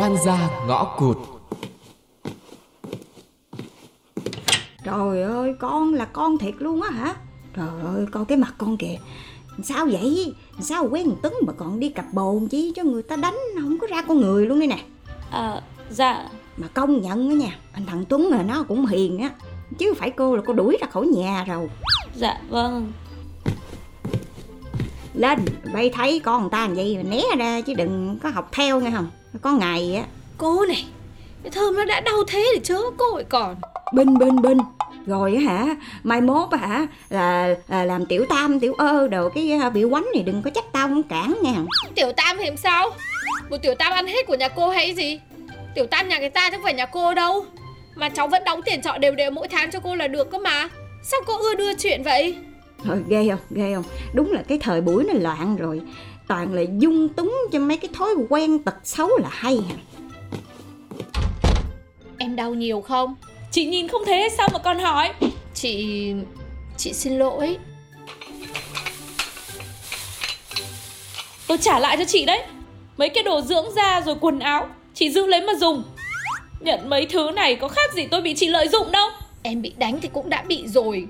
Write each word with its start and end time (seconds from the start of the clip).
oan 0.00 0.16
gia 0.24 0.50
ngõ 0.66 0.84
cụt. 0.98 1.16
Trời 4.84 5.22
ơi 5.22 5.54
con 5.60 5.94
là 5.94 6.04
con 6.04 6.38
thiệt 6.38 6.54
luôn 6.58 6.82
á 6.82 6.90
hả? 6.90 7.14
Trời 7.56 7.68
ơi 7.94 8.06
coi 8.12 8.24
cái 8.24 8.38
mặt 8.38 8.54
con 8.58 8.76
kìa. 8.76 8.96
Sao 9.62 9.86
vậy? 9.86 10.34
Sao 10.60 10.88
quen 10.90 11.14
tấn 11.22 11.32
mà 11.46 11.52
còn 11.52 11.80
đi 11.80 11.88
cặp 11.88 12.04
bồn 12.12 12.48
chi 12.48 12.72
cho 12.76 12.82
người 12.82 13.02
ta 13.02 13.16
đánh? 13.16 13.38
Không 13.60 13.78
có 13.78 13.86
ra 13.86 14.02
con 14.02 14.20
người 14.20 14.46
luôn 14.46 14.58
đây 14.58 14.68
nè. 14.68 14.78
À 15.30 15.62
dạ. 15.90 16.28
Mà 16.56 16.68
công 16.74 17.02
nhận 17.02 17.28
á 17.28 17.34
nha 17.34 17.58
Anh 17.72 17.86
thằng 17.86 18.04
Tuấn 18.08 18.28
là 18.28 18.42
nó 18.42 18.62
cũng 18.68 18.86
hiền 18.86 19.18
á 19.18 19.30
Chứ 19.78 19.94
phải 19.94 20.10
cô 20.10 20.36
là 20.36 20.42
cô 20.46 20.52
đuổi 20.52 20.76
ra 20.80 20.86
khỏi 20.90 21.06
nhà 21.06 21.44
rồi. 21.44 21.68
Dạ 22.14 22.40
vâng 22.48 22.92
Lên 25.14 25.38
bay 25.74 25.90
thấy 25.94 26.20
con 26.20 26.40
người 26.40 26.50
ta 26.52 26.60
làm 26.60 26.74
gì 26.74 26.96
mà 26.96 27.02
né 27.02 27.22
ra 27.38 27.60
Chứ 27.60 27.74
đừng 27.74 28.18
có 28.22 28.28
học 28.28 28.48
theo 28.52 28.80
nghe 28.80 28.90
không? 28.90 29.10
Có 29.42 29.52
ngày 29.52 29.94
á. 29.94 30.04
Cô 30.38 30.66
này 30.66 30.84
Cái 31.42 31.50
thơm 31.50 31.76
nó 31.76 31.84
đã 31.84 32.00
đau 32.00 32.24
thế 32.28 32.52
thì 32.54 32.60
chớ 32.64 32.80
cô 32.98 33.16
lại 33.16 33.24
còn. 33.28 33.56
Binh 33.94 34.18
binh 34.18 34.42
binh. 34.42 34.58
Rồi 35.06 35.36
hả 35.36 35.66
mai 36.02 36.20
mốt 36.20 36.48
hả 36.52 36.86
là, 37.08 37.54
là 37.68 37.84
làm 37.84 38.06
tiểu 38.06 38.26
tam 38.28 38.60
tiểu 38.60 38.74
ơ 38.74 39.08
đồ 39.08 39.28
cái 39.28 39.52
à, 39.52 39.70
biểu 39.70 39.90
quánh 39.90 40.06
này 40.14 40.22
đừng 40.22 40.42
có 40.42 40.50
trách 40.50 40.64
tao 40.72 40.88
không 40.88 41.02
cản 41.02 41.34
nha 41.42 41.54
Tiểu 41.94 42.12
Tam 42.12 42.36
thì 42.38 42.44
làm 42.46 42.56
sao? 42.56 42.90
Một 43.50 43.56
Tiểu 43.62 43.74
Tam 43.74 43.92
ăn 43.92 44.06
hết 44.06 44.26
của 44.26 44.34
nhà 44.34 44.48
cô 44.48 44.68
hay 44.68 44.94
gì? 44.94 45.20
Tiểu 45.74 45.86
Tam 45.86 46.08
nhà 46.08 46.18
người 46.18 46.30
ta 46.30 46.50
chứ 46.50 46.56
không 46.56 46.64
phải 46.64 46.74
nhà 46.74 46.86
cô 46.86 47.14
đâu. 47.14 47.44
Mà 47.94 48.08
cháu 48.08 48.28
vẫn 48.28 48.44
đóng 48.44 48.62
tiền 48.62 48.82
trọ 48.82 48.98
đều 48.98 49.14
đều 49.14 49.30
mỗi 49.30 49.48
tháng 49.48 49.70
cho 49.70 49.80
cô 49.80 49.94
là 49.94 50.08
được 50.08 50.30
cơ 50.30 50.38
mà. 50.38 50.68
Sao 51.02 51.20
cô 51.26 51.38
ưa 51.38 51.54
đưa 51.54 51.74
chuyện 51.74 52.02
vậy 52.02 52.36
thôi 52.84 53.02
ghê 53.08 53.28
không? 53.30 53.40
Ghê 53.50 53.74
không? 53.74 53.84
Đúng 54.14 54.32
là 54.32 54.42
cái 54.42 54.58
thời 54.58 54.80
buổi 54.80 55.04
nó 55.04 55.14
loạn 55.14 55.56
rồi. 55.56 55.80
Toàn 56.28 56.54
là 56.54 56.62
dung 56.78 57.08
túng 57.08 57.36
cho 57.52 57.58
mấy 57.58 57.76
cái 57.76 57.90
thói 57.94 58.10
quen 58.28 58.58
tật 58.58 58.74
xấu 58.84 59.08
là 59.22 59.28
hay 59.30 59.58
hả? 59.68 59.76
Em 62.18 62.36
đau 62.36 62.54
nhiều 62.54 62.80
không? 62.80 63.14
Chị 63.50 63.66
nhìn 63.66 63.88
không 63.88 64.02
thấy 64.06 64.30
sao 64.36 64.48
mà 64.52 64.58
còn 64.58 64.78
hỏi? 64.78 65.12
Chị... 65.54 66.12
Chị 66.76 66.92
xin 66.92 67.18
lỗi. 67.18 67.56
Tôi 71.46 71.58
trả 71.58 71.78
lại 71.78 71.96
cho 71.96 72.04
chị 72.04 72.24
đấy. 72.24 72.42
Mấy 72.96 73.08
cái 73.08 73.24
đồ 73.24 73.40
dưỡng 73.40 73.74
da 73.76 74.00
rồi 74.00 74.16
quần 74.20 74.38
áo 74.38 74.68
Chị 74.94 75.10
giữ 75.10 75.26
lấy 75.26 75.40
mà 75.40 75.52
dùng. 75.54 75.82
Nhận 76.60 76.90
mấy 76.90 77.06
thứ 77.06 77.30
này 77.30 77.56
có 77.56 77.68
khác 77.68 77.94
gì 77.94 78.06
tôi 78.10 78.22
bị 78.22 78.34
chị 78.34 78.48
lợi 78.48 78.68
dụng 78.68 78.92
đâu. 78.92 79.08
Em 79.42 79.62
bị 79.62 79.72
đánh 79.76 79.98
thì 80.02 80.08
cũng 80.12 80.30
đã 80.30 80.44
bị 80.48 80.64
rồi 80.66 81.06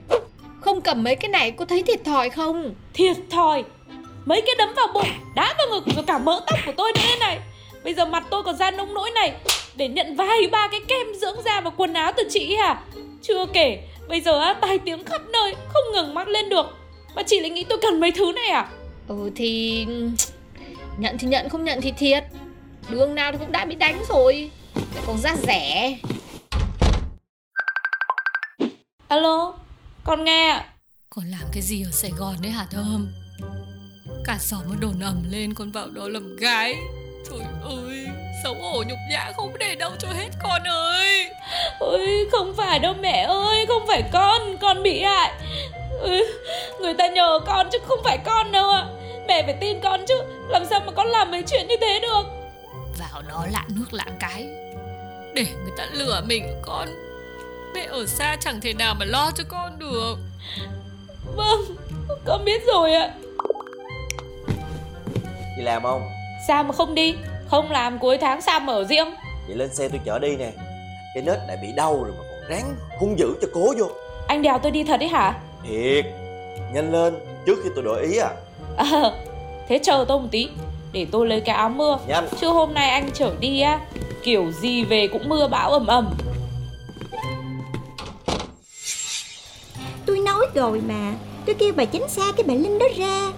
Không 0.60 0.80
cầm 0.80 1.02
mấy 1.02 1.16
cái 1.16 1.28
này 1.28 1.50
có 1.50 1.64
thấy 1.64 1.82
thiệt 1.82 2.04
thòi 2.04 2.30
không? 2.30 2.74
Thiệt 2.94 3.16
thòi. 3.30 3.64
Mấy 4.24 4.42
cái 4.42 4.54
đấm 4.58 4.68
vào 4.76 4.86
bụng 4.94 5.08
Đá 5.34 5.54
vào 5.58 5.66
ngực 5.70 5.94
rồi 5.94 6.04
cả 6.06 6.18
mỡ 6.18 6.40
tóc 6.46 6.58
của 6.66 6.72
tôi 6.76 6.92
nữa 6.94 7.02
đây 7.08 7.16
này. 7.20 7.38
Bây 7.84 7.94
giờ 7.94 8.04
mặt 8.04 8.24
tôi 8.30 8.42
còn 8.42 8.56
ra 8.56 8.70
nông 8.70 8.94
nỗi 8.94 9.10
này 9.10 9.32
Để 9.76 9.88
nhận 9.88 10.16
vài 10.16 10.46
ba 10.52 10.68
cái 10.68 10.80
kem 10.88 11.06
dưỡng 11.20 11.42
da 11.44 11.60
và 11.60 11.70
quần 11.70 11.94
áo 11.94 12.12
từ 12.16 12.22
chị 12.30 12.54
à? 12.54 12.82
Chưa 13.22 13.46
kể 13.52 13.78
Bây 14.08 14.20
giờ 14.20 14.40
á, 14.40 14.54
tai 14.54 14.78
tiếng 14.78 15.04
khắp 15.04 15.22
nơi 15.32 15.54
Không 15.68 15.84
ngừng 15.92 16.14
mắc 16.14 16.28
lên 16.28 16.48
được. 16.48 16.66
Mà 17.16 17.22
chị 17.22 17.40
lại 17.40 17.50
nghĩ 17.50 17.64
tôi 17.64 17.78
cần 17.82 18.00
mấy 18.00 18.12
thứ 18.12 18.32
này 18.32 18.48
à? 18.48 18.68
Ừ 19.08 19.30
thì... 19.36 19.86
Nhận 20.98 21.18
thì 21.18 21.28
nhận 21.28 21.48
không 21.48 21.64
nhận 21.64 21.80
thì 21.80 21.92
thiệt. 21.92 22.24
Đường 22.88 23.14
nào 23.14 23.32
thì 23.32 23.38
cũng 23.38 23.52
đã 23.52 23.64
bị 23.64 23.74
đánh 23.74 24.02
rồi. 24.08 24.50
Lại 24.74 25.04
còn 25.06 25.18
ra 25.18 25.36
rẻ. 25.36 25.96
Alo 29.08 29.59
Con 30.04 30.24
nghe 30.24 30.64
Con 31.10 31.24
làm 31.24 31.48
cái 31.52 31.62
gì 31.62 31.84
ở 31.84 31.90
Sài 31.90 32.10
Gòn 32.10 32.36
đấy 32.42 32.52
hả 32.52 32.66
Thơm? 32.70 33.12
Cả 34.24 34.38
xóm 34.38 34.60
nó 34.68 34.74
đồn 34.80 35.00
ầm 35.00 35.24
lên 35.30 35.54
con 35.54 35.70
vào 35.72 35.90
đó 35.90 36.08
làm 36.08 36.36
gái. 36.36 36.74
Trời 37.30 37.40
ơi, 37.62 38.06
xấu 38.44 38.54
hổ 38.54 38.82
nhục 38.82 38.98
nhã 39.10 39.32
không 39.36 39.58
để 39.58 39.74
đâu 39.74 39.90
cho 39.98 40.08
hết 40.08 40.28
con 40.42 40.62
ơi. 40.68 41.30
Ôi 41.78 42.28
không 42.32 42.54
phải 42.56 42.78
đâu 42.78 42.94
mẹ 43.00 43.22
ơi 43.22 43.66
Không 43.68 43.86
phải 43.88 44.02
con 44.12 44.56
Con 44.60 44.82
bị 44.82 45.02
hại. 45.02 45.32
Ôi, 46.00 46.22
Người 46.80 46.94
ta 46.94 47.08
nhờ 47.08 47.38
con 47.46 47.68
chứ 47.72 47.78
không 47.86 48.00
phải 48.04 48.18
con 48.18 48.52
đâu 48.52 48.70
ạ. 48.70 48.86
Mẹ 49.28 49.42
phải 49.42 49.54
tin 49.60 49.80
con 49.80 50.04
chứ 50.08 50.14
Làm 50.48 50.64
sao 50.70 50.80
mà 50.86 50.92
con 50.92 51.06
làm 51.06 51.30
mấy 51.30 51.42
chuyện 51.50 51.66
như 51.68 51.76
thế 51.80 52.00
được? 52.02 52.22
Vào 52.98 53.22
đó 53.28 53.46
lạ 53.50 53.64
nước 53.68 53.92
lạ 53.92 54.06
cái 54.20 54.42
Để 55.34 55.46
người 55.62 55.72
ta 55.76 55.86
lừa 55.92 56.22
mình 56.26 56.60
con 56.62 56.88
Mẹ 57.74 57.86
ở 57.90 58.06
xa 58.06 58.36
chẳng 58.40 58.60
thể 58.60 58.72
nào 58.72 58.94
mà 58.94 59.04
lo 59.04 59.30
cho 59.34 59.44
con 59.48 59.78
được. 59.78 60.14
Vâng 61.36 61.60
Con 62.24 62.44
biết 62.44 62.62
rồi 62.66 62.94
ạ. 62.94 63.10
Đi 65.56 65.62
làm 65.62 65.82
không? 65.82 66.02
Sao 66.48 66.62
mà 66.64 66.72
không 66.72 66.94
đi 66.94 67.14
Không 67.50 67.70
làm 67.70 67.98
cuối 67.98 68.18
tháng 68.18 68.40
sao 68.40 68.60
mà 68.60 68.72
ở 68.72 68.84
riêng. 68.84 69.14
Vậy 69.46 69.56
lên 69.56 69.74
xe 69.74 69.88
tôi 69.88 70.00
chở 70.04 70.18
đi 70.18 70.36
nè. 70.36 70.52
Cái 71.14 71.22
nết 71.22 71.38
đã 71.48 71.56
bị 71.62 71.68
đau 71.76 72.02
rồi 72.04 72.12
mà 72.18 72.22
còn 72.30 72.50
ráng 72.50 72.74
hung 73.00 73.18
dữ 73.18 73.34
cho 73.42 73.48
cố 73.52 73.74
vô. 73.78 73.86
Anh 74.28 74.42
đèo 74.42 74.58
tôi 74.58 74.72
đi 74.72 74.84
thật 74.84 75.00
đấy 75.00 75.08
hả? 75.08 75.34
Thiệt 75.68 76.04
Nhanh 76.72 76.92
lên 76.92 77.14
trước 77.46 77.58
khi 77.64 77.70
tôi 77.74 77.84
đổi 77.84 78.02
ý 78.02 78.16
à. 78.18 78.30
À, 78.76 79.10
Thế 79.68 79.78
chờ 79.82 80.04
tôi 80.08 80.20
một 80.20 80.28
tí 80.30 80.48
Để 80.92 81.06
tôi 81.12 81.26
lấy 81.26 81.40
cái 81.40 81.56
áo 81.56 81.68
mưa. 81.68 81.98
Nhanh. 82.08 82.28
Chứ 82.40 82.48
hôm 82.48 82.74
nay 82.74 82.90
anh 82.90 83.10
chở 83.14 83.32
đi 83.40 83.60
á 83.60 83.80
Kiểu 84.22 84.52
gì 84.52 84.84
về 84.84 85.08
cũng 85.12 85.28
mưa 85.28 85.48
bão 85.48 85.70
ầm 85.70 85.86
ầm 85.86 86.10
rồi 90.54 90.80
mà. 90.88 91.14
Tôi 91.46 91.54
kêu 91.54 91.72
bà 91.76 91.84
tránh 91.84 92.08
xa 92.08 92.32
cái 92.36 92.44
bà 92.46 92.54
linh 92.54 92.78
đó 92.78 92.86
ra. 92.96 93.32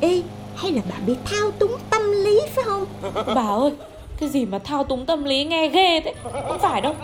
Ê 0.00 0.22
hay 0.56 0.72
là 0.72 0.82
bà 0.90 0.96
bị 1.06 1.14
thao 1.24 1.50
túng 1.50 1.76
tâm 1.90 2.02
lý 2.24 2.40
phải 2.54 2.64
không? 2.64 2.86
Bà 3.34 3.48
ơi 3.48 3.72
Cái 4.20 4.28
gì 4.28 4.44
mà 4.44 4.58
thao 4.58 4.84
túng 4.84 5.06
tâm 5.06 5.24
lý 5.24 5.44
nghe 5.44 5.68
ghê 5.68 6.00
thế? 6.00 6.14
Không 6.48 6.58
phải 6.58 6.80
đâu. 6.80 6.94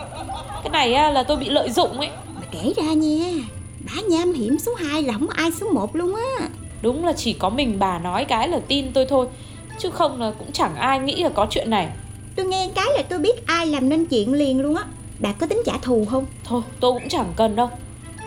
Cái 0.62 0.70
này 0.70 0.94
á, 0.94 1.10
là 1.10 1.22
tôi 1.22 1.36
bị 1.36 1.48
lợi 1.48 1.70
dụng 1.70 1.98
ấy. 1.98 2.10
Bà 2.34 2.40
kể 2.50 2.72
ra 2.76 2.92
nha. 2.92 3.32
Bà 3.80 4.02
nham 4.08 4.32
hiểm 4.32 4.58
số 4.58 4.74
2 4.74 5.02
là 5.02 5.12
không 5.12 5.28
ai 5.28 5.50
số 5.60 5.70
1 5.70 5.96
luôn 5.96 6.14
á. 6.14 6.48
Đúng 6.82 7.04
là 7.04 7.12
chỉ 7.12 7.32
có 7.32 7.48
mình 7.48 7.78
bà 7.78 7.98
nói 7.98 8.24
cái 8.24 8.48
là 8.48 8.58
tin 8.68 8.92
tôi 8.92 9.06
thôi 9.06 9.26
Chứ 9.78 9.90
không 9.90 10.20
là 10.20 10.32
cũng 10.38 10.52
chẳng 10.52 10.76
ai 10.76 10.98
nghĩ 10.98 11.22
là 11.22 11.28
có 11.28 11.46
chuyện 11.50 11.70
này. 11.70 11.88
Tôi 12.36 12.46
nghe 12.46 12.68
cái 12.74 12.86
là 12.96 13.02
tôi 13.08 13.18
biết 13.18 13.46
ai 13.46 13.66
làm 13.66 13.88
nên 13.88 14.06
chuyện 14.06 14.32
liền 14.32 14.60
luôn 14.60 14.74
á. 14.76 14.84
Bà 15.18 15.32
có 15.32 15.46
tính 15.46 15.62
trả 15.66 15.72
thù 15.82 16.06
không? 16.10 16.26
Thôi 16.44 16.62
tôi 16.80 16.92
cũng 16.92 17.08
chẳng 17.08 17.32
cần 17.36 17.56
đâu 17.56 17.70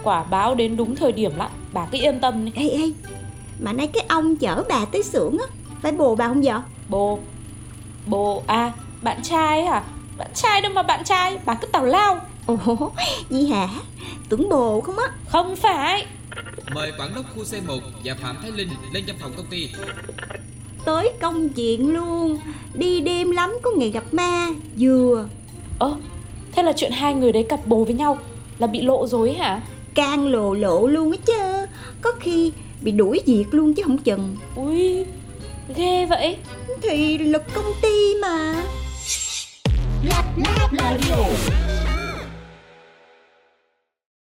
Quả 0.03 0.23
báo 0.23 0.55
đến 0.55 0.77
đúng 0.77 0.95
thời 0.95 1.11
điểm 1.11 1.31
lắm. 1.35 1.51
Bà 1.73 1.85
cứ 1.91 1.97
yên 2.01 2.19
tâm 2.19 2.45
đi. 2.45 2.51
Ê 2.55 2.69
ê 2.69 2.91
mà 3.59 3.73
nay 3.73 3.87
cái 3.87 4.05
ông 4.09 4.35
chở 4.35 4.63
bà 4.69 4.85
tới 4.85 5.03
xưởng 5.03 5.37
á 5.37 5.45
phải 5.81 5.91
bồ 5.91 6.15
bà 6.15 6.27
không 6.27 6.41
vậy 6.41 6.59
Bồ 6.89 7.19
Bồ 8.05 8.43
à 8.47 8.71
bạn 9.01 9.23
trai 9.23 9.65
hả? 9.65 9.83
Bạn 10.17 10.31
trai 10.33 10.61
đâu 10.61 10.71
mà 10.75 10.83
bạn 10.83 11.03
trai 11.03 11.37
Bà 11.45 11.53
cứ 11.53 11.67
tào 11.67 11.85
lao. 11.85 12.19
Ồ 12.47 12.91
gì 13.29 13.47
hả? 13.47 13.67
Tưởng 14.29 14.49
bồ 14.49 14.81
không 14.81 14.97
á. 14.97 15.05
Không 15.27 15.55
phải. 15.55 16.05
Mời 16.73 16.91
quản 16.99 17.15
đốc 17.15 17.25
khu 17.35 17.43
C1 17.43 17.79
và 18.03 18.15
Phạm 18.21 18.37
Thái 18.41 18.51
Linh 18.51 18.69
lên 18.93 19.03
văn 19.07 19.15
phòng 19.21 19.31
công 19.37 19.45
ty. 19.45 19.69
tới 20.85 21.11
công 21.21 21.49
chuyện 21.49 21.93
luôn. 21.93 22.37
Đi 22.73 23.01
đêm 23.01 23.31
lắm 23.31 23.57
có 23.63 23.71
ngày 23.77 23.89
gặp 23.89 24.03
ma 24.11 24.47
vừa. 24.79 25.27
Ơ 25.79 25.95
Thế 26.51 26.63
là 26.63 26.73
chuyện 26.73 26.91
hai 26.91 27.13
người 27.13 27.31
đấy 27.31 27.45
cặp 27.49 27.67
bồ 27.67 27.83
với 27.83 27.93
nhau 27.93 28.17
Là 28.59 28.67
bị 28.67 28.81
lộ 28.81 29.07
rồi 29.07 29.29
ấy 29.29 29.37
hả 29.37 29.61
can 29.95 30.27
lộ 30.27 30.53
lộ 30.53 30.87
luôn 30.87 31.11
á 31.11 31.17
chứ 31.25 31.67
có 32.01 32.11
khi 32.19 32.51
bị 32.81 32.91
đuổi 32.91 33.21
việc 33.25 33.45
luôn 33.51 33.73
chứ 33.73 33.83
không 33.83 33.97
chừng 33.97 34.35
Ui 34.55 35.05
Ghê 35.75 36.05
vậy 36.05 36.37
thì 36.81 37.17
lực 37.17 37.43
công 37.53 37.73
ty 37.81 38.15
mà 38.21 38.63
Lab 40.03 40.25
Lab 40.37 40.73
Radio 40.79 41.15